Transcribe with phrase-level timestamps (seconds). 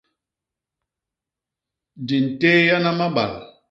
[2.05, 3.33] Di nteeana mabal.